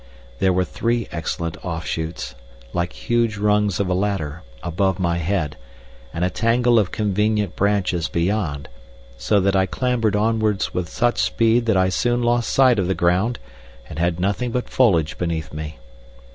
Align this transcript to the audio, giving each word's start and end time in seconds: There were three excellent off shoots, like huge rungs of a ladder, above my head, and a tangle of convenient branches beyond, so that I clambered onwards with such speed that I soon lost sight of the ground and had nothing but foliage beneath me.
There 0.39 0.51
were 0.51 0.63
three 0.65 1.07
excellent 1.11 1.63
off 1.63 1.85
shoots, 1.85 2.33
like 2.73 2.91
huge 2.91 3.37
rungs 3.37 3.79
of 3.79 3.87
a 3.87 3.93
ladder, 3.93 4.41
above 4.63 4.97
my 4.97 5.19
head, 5.19 5.57
and 6.11 6.25
a 6.25 6.29
tangle 6.31 6.79
of 6.79 6.89
convenient 6.89 7.55
branches 7.55 8.07
beyond, 8.09 8.67
so 9.15 9.39
that 9.41 9.55
I 9.55 9.67
clambered 9.67 10.15
onwards 10.15 10.73
with 10.73 10.89
such 10.89 11.19
speed 11.21 11.67
that 11.67 11.77
I 11.77 11.89
soon 11.89 12.23
lost 12.23 12.49
sight 12.49 12.79
of 12.79 12.87
the 12.87 12.95
ground 12.95 13.37
and 13.87 13.99
had 13.99 14.19
nothing 14.19 14.49
but 14.49 14.69
foliage 14.69 15.19
beneath 15.19 15.53
me. 15.53 15.77